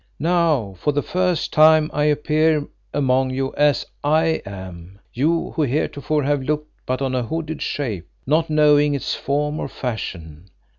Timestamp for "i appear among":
1.93-3.29